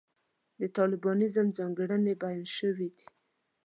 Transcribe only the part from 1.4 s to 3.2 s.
ځانګړنې بیان شوې دي.